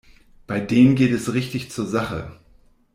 Bei 0.47 0.59
denen 0.59 0.95
geht 0.95 1.11
es 1.11 1.31
richtig 1.35 1.69
zur 1.69 1.85
Sache. 1.85 2.39